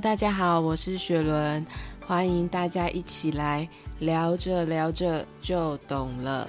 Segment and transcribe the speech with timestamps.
[0.00, 1.66] 大家好，我是雪伦，
[2.06, 3.68] 欢迎大家一起来
[3.98, 6.48] 聊着聊着就懂了。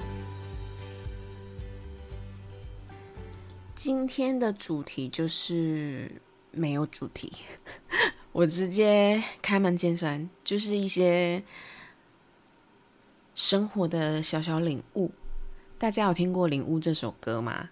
[3.74, 6.12] 今天的主题就是
[6.52, 7.34] 没有主题，
[8.32, 11.42] 我直接开门见山，就是一些
[13.34, 15.12] 生活的小小领悟。
[15.80, 17.72] 大家有听过《领悟》这首歌吗？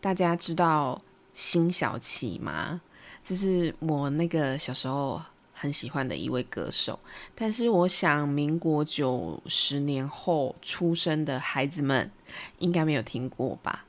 [0.00, 1.00] 大家知道
[1.32, 2.80] 辛晓琪吗？
[3.22, 5.20] 这是我那个小时候
[5.52, 6.98] 很喜欢的一位歌手。
[7.34, 12.10] 但是我想，民国九十年后出生的孩子们
[12.58, 13.84] 应该没有听过吧？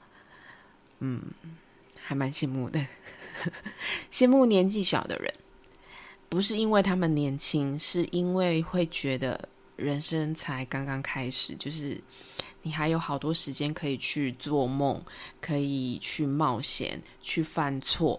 [0.99, 1.21] 嗯，
[1.99, 2.85] 还蛮羡慕的，
[4.11, 5.33] 羡慕年纪小的人，
[6.29, 12.01] 不是因为他们年轻，是因为会觉得人生才刚刚开始，就是。
[12.65, 15.03] 你还有好多时间可以去做梦，
[15.41, 18.17] 可以去冒险，去犯错，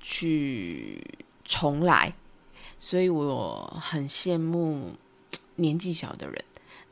[0.00, 1.00] 去
[1.44, 2.12] 重来。
[2.78, 4.90] 所以我很羡慕
[5.56, 6.44] 年纪小的人，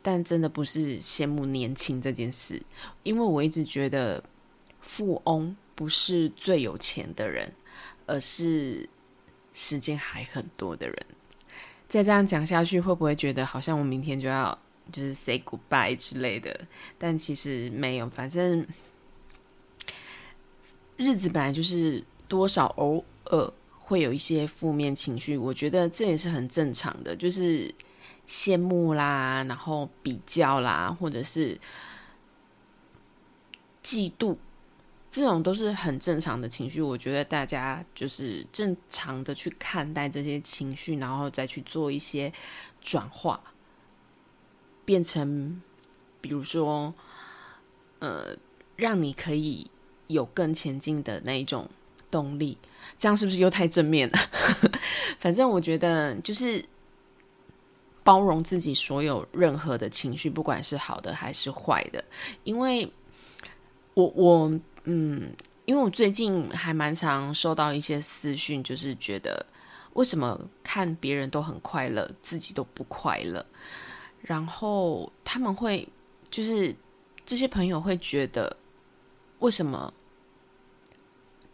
[0.03, 2.63] 但真的不是羡慕年轻这件事，
[3.03, 4.23] 因为我一直觉得
[4.81, 7.53] 富翁不是最有钱的人，
[8.07, 8.89] 而是
[9.53, 11.07] 时间还很多的人。
[11.89, 14.57] 再这样讲下去，会不会觉得好像我明天就要？
[14.91, 16.59] 就是 say goodbye 之类的，
[16.97, 18.67] 但其实没有，反正
[20.97, 27.75] 日子本来就是多少偶尔会有一些负面情绪，我觉得这也是很正常的，就是
[28.27, 31.59] 羡慕啦，然后比较啦，或者是
[33.83, 34.37] 嫉妒，
[35.11, 36.83] 这种都是很正常的情绪。
[36.83, 42.33] 我觉得大家就是正常的去看待这些情绪，然后再去做一些
[42.81, 43.41] 转化。
[44.85, 45.61] 变成，
[46.21, 46.95] 比如说，
[47.99, 48.35] 呃，
[48.77, 49.71] 让你可以
[50.07, 51.69] 有更前进的那一种
[52.11, 52.57] 动力，
[52.97, 54.19] 这样是不是又太正面了？
[55.19, 56.65] 反正我觉得就是
[58.03, 62.03] 包容自己所有任何的情绪，不管是好的还是坏的。
[62.45, 62.91] 因为
[63.95, 65.35] 我我嗯，
[65.67, 69.45] 因为我最近还蛮常收到一些私讯，就是觉得
[69.95, 73.45] 为什么看别人都很快乐，自己都不快乐。
[74.23, 75.87] 然后他们会，
[76.31, 76.75] 就是
[77.27, 78.57] 这些朋友会觉得，
[79.41, 79.93] 为什么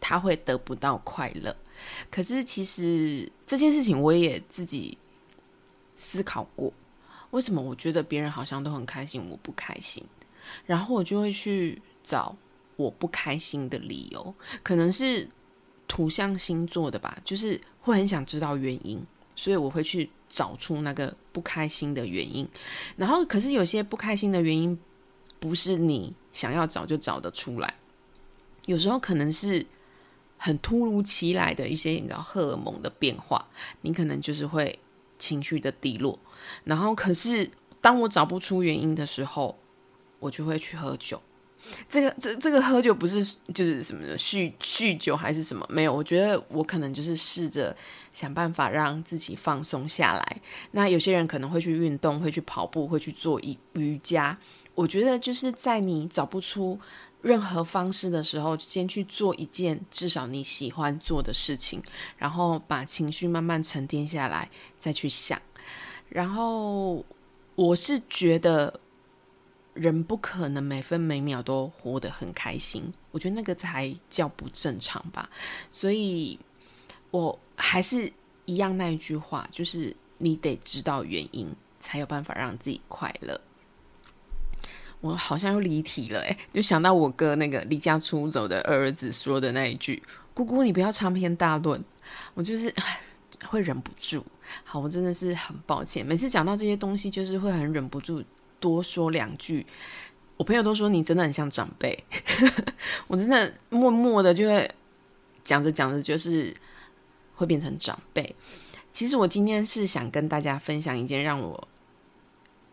[0.07, 1.55] 他会得不到快乐？
[2.11, 4.95] 可是其实这件事情我也自己
[5.95, 6.71] 思考过，
[7.31, 10.03] 为什么我觉得别人好像都很开心，我不开心？
[10.67, 12.35] 然后我就会去找
[12.75, 15.27] 我不开心的理由，可能是
[15.87, 19.03] 土象星座的吧，就是会很想知道原因，
[19.35, 20.09] 所以我会去。
[20.27, 22.45] 找出那个不开心的原因，
[22.97, 24.77] 然后可是有些不开心的原因
[25.39, 27.73] 不是你想要找就找得出来，
[28.65, 29.65] 有时候可能是
[30.45, 33.43] 很突如其来的一些你知道荷尔蒙的变化，
[33.81, 34.77] 你可能就是会
[35.17, 36.19] 情绪的低落，
[36.63, 37.49] 然后可是
[37.81, 39.57] 当我找不出原因的时候，
[40.19, 41.19] 我就会去喝酒。
[41.89, 45.65] 这个这这个喝酒不是就是什么酗酗酒还是什么？
[45.67, 47.75] 没有，我觉得我可能就是试着
[48.13, 50.41] 想办法让自己放松下来。
[50.69, 53.41] 那有些人可能会去运动，会去跑步，会去做
[53.73, 54.37] 瑜伽。
[54.75, 56.79] 我觉得就是在你找不出
[57.25, 61.81] 任何方式的时候，先去做一件至少你喜欢做的事情，
[62.17, 64.47] 然后把情绪慢慢沉淀下来，
[64.77, 65.41] 再去想。
[66.07, 67.03] 然后
[67.55, 68.79] 我是觉得。
[69.75, 75.29] 人不可能每分每秒都活得很开心，我觉得那个才叫不正常吧。
[75.69, 76.39] 所以，
[77.11, 78.09] 我还是
[78.45, 83.37] 一样那一句话，就是你得知道原因，才有办法让自己快乐。
[85.01, 90.01] 我好像又离题了，诶，就想到我哥那个离家出走的儿子说的那一句
[90.33, 91.83] ：“姑姑，你不要长篇大论。”
[92.33, 92.73] 我就是
[93.45, 94.25] 会忍不住。
[94.63, 98.23] 好，我真的是很抱歉，每次讲到这些东西，就是会很忍不住。
[98.57, 99.63] 多说两句，
[100.37, 102.03] 我朋友都说你真的很像长辈，
[103.05, 104.67] 我真的默默的就会
[105.43, 106.55] 讲着讲着就是
[107.35, 108.35] 会变成长辈。
[108.91, 111.67] 其实我今天是想跟大家分享一件让我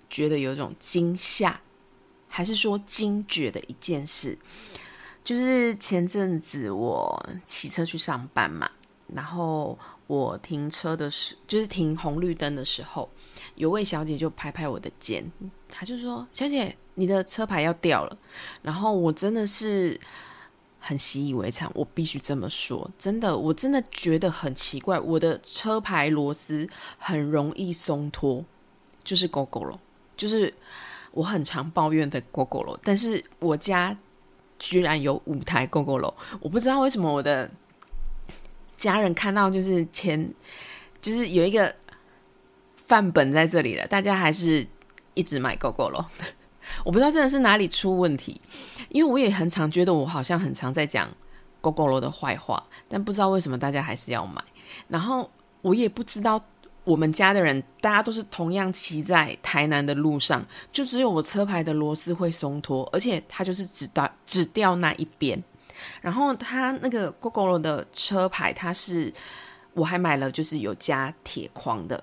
[0.09, 1.61] 觉得有一种惊吓，
[2.35, 4.37] 还是说惊觉的一件事，
[5.23, 8.71] 就是前阵子我骑车去上班嘛，
[9.09, 13.07] 然后我停车的时，就是停红绿灯的时候。
[13.57, 15.31] 有位小姐就拍拍我的肩，
[15.69, 18.19] 她就说：“小姐，你的车牌要掉了。”
[18.63, 20.01] 然后我真的是
[20.81, 28.43] 很习以为常，我必须这么说，真的，我真的觉得很奇怪，我的车牌螺丝很容易松脱，
[29.05, 29.79] 就是狗狗了，
[30.17, 30.53] 就是
[31.13, 32.81] 我很常抱怨的 GOGO 了。
[32.83, 33.97] 但是我家
[34.59, 37.51] 居然有五台 GoGo 楼，我不知道为什么我的。
[38.75, 40.29] 家人看到就是前
[41.01, 41.73] 就是有一个
[42.77, 44.67] 范本在这里了，大家还是
[45.15, 46.05] 一直买 GoGo 咯。
[46.85, 48.41] 我不知道真的是哪里出问题，
[48.89, 51.09] 因为我也很常觉得我好像很常在讲
[51.61, 54.43] GoGo 楼的坏话，但不知道为什么大家还是要买。
[54.89, 55.31] 然后
[55.61, 56.45] 我也不知道
[56.85, 65.43] 我们家的人，大家都是同样骑在台南的路上，就只有我车牌的螺丝会松脱，而且它就是只到只掉那一边。
[66.01, 69.13] 然后它那个 GoGo 罗的车牌，它是
[69.75, 72.03] 我还买了，就是有加铁框的，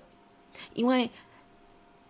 [0.74, 1.10] 因为。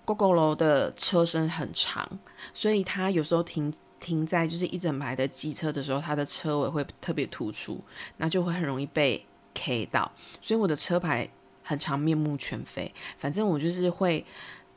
[0.06, 2.08] GoGo 楼的车身很长，
[2.52, 7.80] 所以它有时候停停在就是一整排的机车的时候，它的车尾会特别突出，
[8.16, 9.24] 那就会很容易被
[9.54, 10.10] K 到。
[10.42, 11.28] 所以我的车牌
[11.62, 12.92] 很常，面目全非。
[13.18, 14.24] 反正我就是会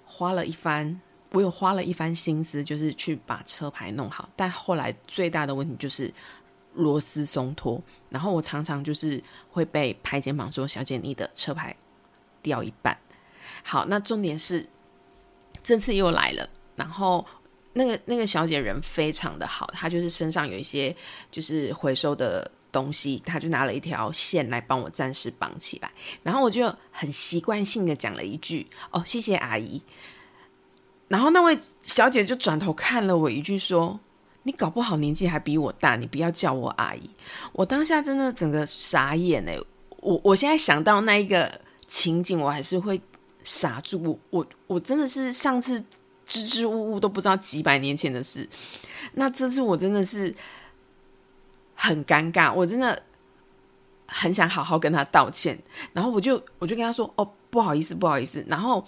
[0.06, 1.00] 花了一番，
[1.32, 4.30] 我有花了一番心思，就是去把车牌弄好。
[4.36, 6.14] 但后来最大的问题就是
[6.74, 11.76] 螺丝松脱，然后我常常就是会被拍肩膀说：“小姐，你的车牌
[12.42, 12.98] 掉一半。”
[13.64, 14.68] 好，那重点是。
[15.66, 17.26] 这次又来了，然后
[17.72, 20.94] 那个那个小姐人非常的好，她就是身上有一些
[21.32, 25.90] 就是回收的东西，他就拿了一条线来帮我暂时绑起来，
[26.24, 29.82] 然后我就很习惯性的讲了一句：“哦，谢谢阿姨。”
[31.08, 33.98] 然后那位小姐就转头看了我一句说
[34.44, 37.10] ：“你搞不好年纪还比我大，你不要叫我阿姨。”
[37.54, 39.58] 我当下真的整个傻眼哎！
[40.02, 43.00] 我我现在想到那一个情景，我还是会。
[43.46, 44.00] 傻住！
[44.00, 45.78] 我我我真的是上次
[46.26, 48.48] 支支吾吾都不知道几百年前的事，
[49.16, 50.34] 那这次我真的是
[51.84, 53.04] 很尴尬，我真的
[54.08, 55.62] 很想好好跟他道歉。
[55.92, 58.84] 然后我就我就跟他说：“哦，不好意思，不好意思。”然后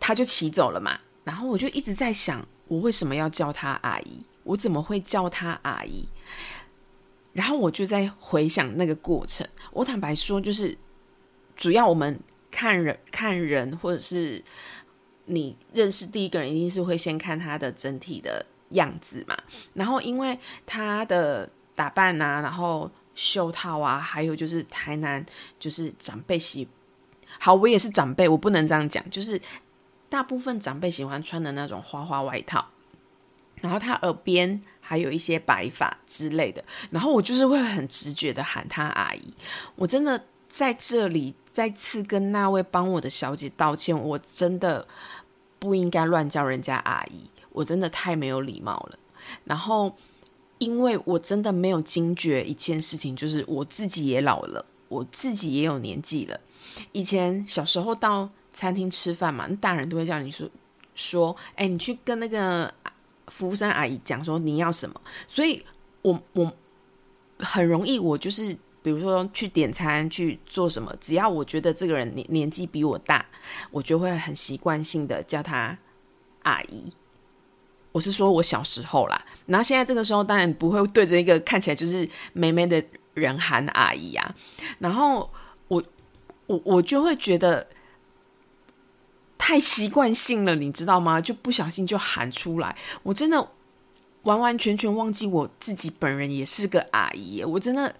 [0.00, 0.98] 他就骑走了嘛。
[1.24, 4.24] 然后我就一直在想，我为什么要叫他阿姨？
[4.44, 6.08] 我怎么会叫他阿姨？
[7.32, 9.46] 然后我就在回想那个过程。
[9.72, 10.76] 我坦白说，就是
[11.56, 12.18] 主要我们。
[12.48, 14.42] 看人看人，或者是
[15.26, 19.36] 你认识第一个人，一定是会先看他的整体的样子嘛。
[19.74, 25.24] 然后因为他的打扮啊，然后袖套啊，还有就是台南
[25.60, 26.66] 就是长辈喜
[27.38, 29.40] 好，我也是长辈，我不能这样讲，就是
[30.08, 32.66] 大部分长辈喜欢穿的那种花花外套。
[33.60, 39.34] 然后他耳边还有一些白发之类的，然后我就是会很直觉的喊他阿姨。
[39.76, 41.32] 我真的在这里。
[41.56, 44.86] 再次跟那位帮我的小姐道歉，我真的
[45.58, 48.98] 不应该乱叫人家阿姨，我真的太没有礼貌了。
[49.44, 49.96] 然后，
[50.58, 56.40] 因为我真的没有惊觉一件事情，就是我自己也老了，我自己也有年纪了。
[56.92, 60.48] 以前小时候到餐厅吃饭嘛，大人都会叫你说
[60.94, 62.72] 说，哎，你去跟那个
[63.28, 65.00] 服务生阿姨讲说你要什么。
[65.26, 65.64] 所以
[66.02, 66.52] 我我
[67.38, 68.56] 很容易，我就是。
[68.82, 73.26] 比如说去点餐去做什么，只要我觉得这个人年年纪比我大，
[73.72, 75.76] 我就会很习惯性的叫他
[76.44, 76.92] 阿姨。
[77.96, 82.84] 我是说我小时候啦，然后现在这个时候当然不会对着一个看起来就是妹妹的
[83.14, 84.34] 人喊阿姨啊。
[84.78, 85.30] 然后
[85.68, 85.82] 我
[86.46, 87.66] 我我就会觉得
[89.38, 91.18] 太习惯性了，你知道吗？
[91.18, 93.48] 就不小心就喊出来，我真的
[94.24, 97.96] 完完全全忘记我自己本人也是个阿姨，我真的。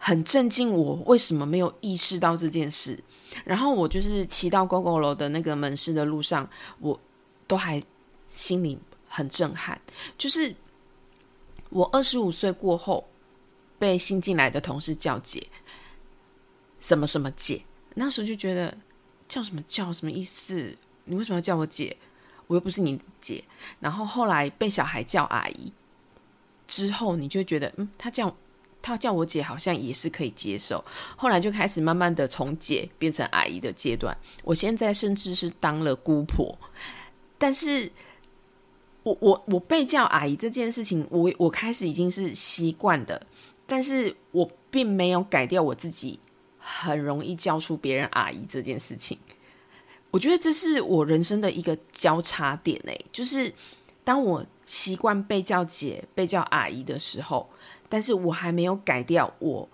[0.00, 2.96] 很震惊，我为什么没有意识到这件事？
[3.44, 7.00] 然后我就是骑到 GoGo 楼的那个门市的路上，我
[7.48, 7.82] 都还
[8.28, 9.80] 心里很震撼。
[10.16, 10.54] 就是
[11.70, 13.08] 我二十五岁过后
[13.78, 15.44] 被新进来的同事叫姐，
[16.78, 17.62] 什么什么姐，
[17.94, 18.76] 那时候就觉得
[19.26, 20.76] 叫什么叫什么意思？
[21.04, 21.96] 你为什么要叫我姐？
[22.46, 23.42] 我又不是你姐。
[23.80, 25.72] 然后后来被小孩叫阿姨
[26.66, 28.34] 之后，你就觉得嗯，他叫。
[28.80, 30.82] 他叫我姐，好像也是可以接受。
[31.16, 34.16] 后来就开始慢慢的从姐变成阿姨的阶段。
[34.44, 36.56] 我现在甚至是当了姑婆，
[37.36, 37.90] 但是
[39.08, 43.26] 我我我被叫阿姨这件事情，我我开始已经是习惯的，
[43.66, 46.18] 但是我并没有改掉我自己
[46.58, 49.18] 很容易叫出别人阿姨这件事情。
[50.10, 53.52] 我觉得这是我人生的一个交叉点诶，就是
[54.04, 57.48] 当我习惯被叫姐、被叫阿姨的时候。
[57.90, 59.66] 但是我还没有改掉我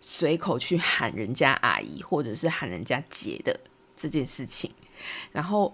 [0.00, 3.56] 随口去喊人家阿姨或者是喊人家姐的
[3.96, 4.68] 这件事情。
[5.30, 5.72] 然后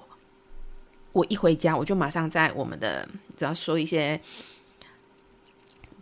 [1.13, 4.21] 我一回家，我就马上在我们的只要说一些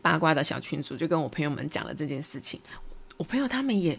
[0.02, 2.60] 八卦的小群组，就跟我朋友们讲了这件事情。
[3.16, 3.98] 我朋友他们也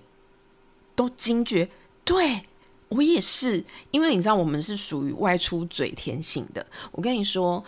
[0.95, 1.69] 都惊觉，
[2.03, 2.41] 对
[2.89, 6.65] 我也是，因为你知道我们是属于外出嘴甜型的。
[6.91, 7.63] 我跟你说，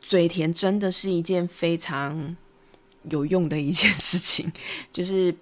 [0.00, 2.36] 嘴甜真的是一件非常。
[3.10, 4.52] 有用的一件事情，
[4.92, 5.34] 就是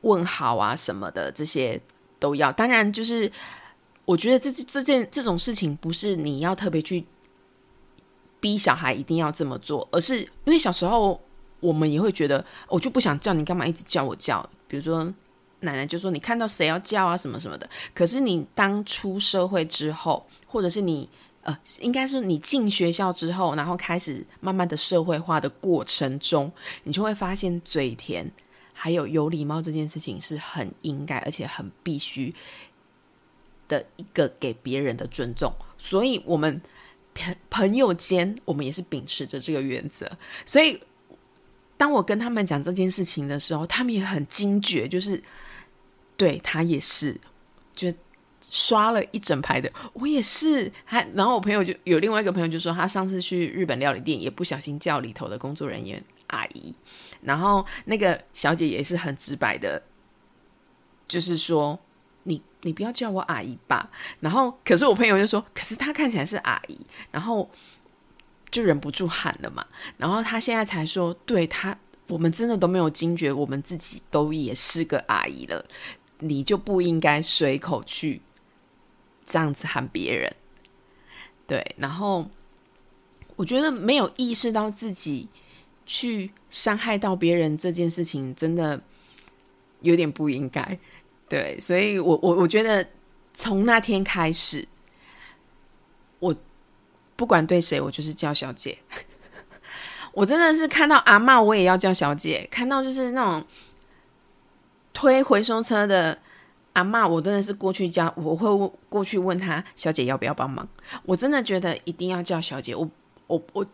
[0.00, 1.80] 问好啊什么的，这些
[2.18, 2.50] 都要。
[2.50, 3.30] 当然，就是
[4.08, 7.04] 我觉得这这件这种事情不是你要特别去
[8.40, 11.20] 逼小孩一定要这么做，而是因为小时候
[11.60, 14.48] 我们也会觉得，我就不想叫你，干嘛一直叫我叫？
[14.66, 15.04] 比如说
[15.60, 17.68] 奶奶就说你看到谁要叫啊什么什么的。
[17.94, 21.06] 可是你当出社会之后，或者是你
[21.42, 26.50] 呃，应该是你进学校之后，然后开始慢慢的社会化的过程中，
[26.84, 28.32] 你就会发现嘴甜。
[28.80, 32.32] 还有有礼貌这件事情是很应该，而且很必须
[33.68, 35.54] 的一个给别人的尊重。
[35.76, 36.60] 所以，我们
[37.14, 40.10] 朋朋友间，我们也是秉持着这个原则。
[40.44, 40.80] 所以，
[41.76, 45.22] 当我跟他们讲这件事情的时候，他们也很惊觉，就是
[46.16, 47.20] 对他也是，
[47.72, 47.92] 就
[48.50, 49.70] 刷了一整排的。
[49.92, 56.74] 我也是，还然后我朋友就有另外一个朋友就说，他上次去日本料理店，也不小心叫里头的工作人员阿姨。
[57.20, 59.82] 然后那个小姐也是很直白的，
[61.06, 61.78] 就是说
[62.62, 63.90] 你不要叫我阿姨吧。
[64.20, 66.78] 然后可是我朋友就说，可是她看起来是阿姨，
[67.10, 67.48] 然后
[68.50, 69.66] 就忍不住喊了嘛。
[69.96, 71.76] 然后他现在才说，对他
[72.08, 75.64] 我们真的都没有惊觉，我们自己都也是个阿姨了，
[76.20, 78.20] 你就不应该随口去
[79.26, 80.34] 这样子喊别人。
[81.46, 82.28] 对，然后
[83.36, 85.28] 我觉得没有意识到自己。
[85.90, 88.78] 去伤害到别人这件事情，真的
[89.80, 90.78] 有点不应该。
[91.28, 92.86] 对，所以我我我觉得
[93.34, 94.66] 从那天开始，
[96.18, 96.34] 我
[97.16, 98.78] 不管对谁，我就是叫小姐。
[100.12, 103.44] 我真的是看到阿妈，我也要叫小姐；看到就是那种
[104.92, 106.18] 推回收车的
[106.72, 110.66] 阿妈，我真的是过去叫，我会过去问他小姐要不要帮忙。
[111.04, 112.74] 我真的觉得一定要叫小姐。
[112.74, 112.90] 我
[113.26, 113.66] 我我。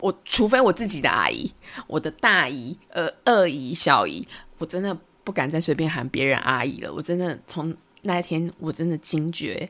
[0.00, 1.52] 我除非我自己的阿姨，
[1.88, 4.24] 我的大姨、呃二姨、小姨，
[4.58, 4.96] 我真的
[5.28, 6.90] 不敢再随便喊别人阿姨了。
[6.90, 9.68] 我真的从那一天，我真的惊觉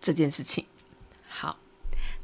[0.00, 0.64] 这件事情。
[1.28, 1.54] 好，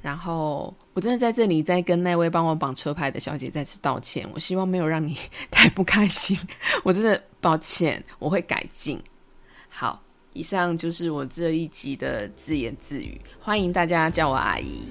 [0.01, 4.27] 然后我真的在这里再跟那位帮我绑车牌的小姐再次道歉。
[4.33, 5.15] 我希望没有让你
[5.51, 6.39] 太不开心，
[6.83, 8.99] 我真的抱歉，我会改进。
[9.69, 14.85] 好，以上就是我这一集的自言自语，欢迎大家叫我阿姨。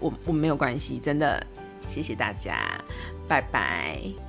[0.00, 1.46] 我我没有关系，真的，
[1.86, 2.82] 谢谢大家，
[3.28, 4.23] 拜拜。